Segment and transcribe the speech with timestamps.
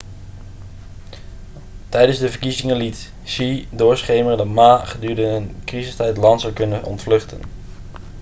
[1.89, 6.83] tijdens de verkiezingen liet hsieh doorschemeren dat ma gedurende een crisistijd het land zou kunnen
[6.83, 7.41] ontvluchten